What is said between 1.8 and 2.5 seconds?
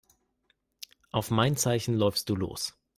läufst du